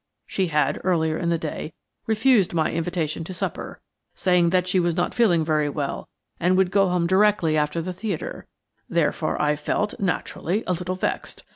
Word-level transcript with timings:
She 0.25 0.47
had, 0.47 0.81
earlier 0.83 1.15
in 1.19 1.29
the 1.29 1.37
day, 1.37 1.73
refused 2.07 2.55
my 2.55 2.71
invitation 2.71 3.23
to 3.25 3.35
supper, 3.35 3.79
saying 4.15 4.49
that 4.49 4.67
she 4.67 4.79
was 4.79 4.95
not 4.95 5.13
feeling 5.13 5.45
very 5.45 5.69
well, 5.69 6.09
and 6.39 6.57
would 6.57 6.71
go 6.71 6.89
home 6.89 7.05
directly 7.05 7.55
after 7.55 7.83
the 7.83 7.93
theatre; 7.93 8.47
therefore 8.89 9.39
I 9.39 9.55
felt, 9.55 9.99
naturally, 9.99 10.63
a 10.65 10.73
little 10.73 10.95
vexed. 10.95 11.43